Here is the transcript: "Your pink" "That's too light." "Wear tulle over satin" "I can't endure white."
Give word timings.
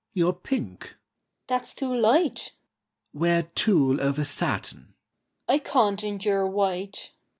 "Your 0.15 0.33
pink" 0.33 0.95
"That's 1.45 1.75
too 1.75 1.93
light." 1.93 2.53
"Wear 3.13 3.43
tulle 3.53 4.01
over 4.01 4.23
satin" 4.23 4.95
"I 5.47 5.59
can't 5.59 6.03
endure 6.03 6.47
white." 6.47 7.11